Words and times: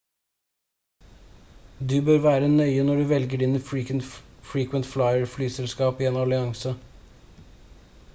du 1.91 1.93
bør 2.07 2.23
være 2.23 2.47
nøye 2.53 2.85
når 2.87 3.01
du 3.01 3.05
velger 3.11 3.41
dine 3.43 3.61
frequent 3.67 4.89
flyer- 4.95 5.29
flyselskap 5.35 6.01
i 6.03 6.09
en 6.13 6.19
allianse 6.23 6.73